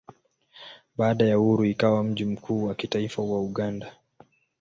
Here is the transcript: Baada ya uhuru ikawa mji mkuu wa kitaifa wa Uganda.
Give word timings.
Baada 0.97 1.25
ya 1.25 1.39
uhuru 1.39 1.65
ikawa 1.65 2.03
mji 2.03 2.25
mkuu 2.25 2.63
wa 2.65 2.75
kitaifa 2.75 3.21
wa 3.21 3.41
Uganda. 3.41 3.95